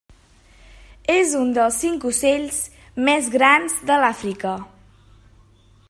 És 1.15 1.35
un 1.41 1.51
dels 1.57 1.77
cinc 1.83 2.07
ocells 2.13 2.57
més 3.09 3.31
grans 3.37 3.77
de 3.91 3.99
l'Àfrica. 4.05 4.57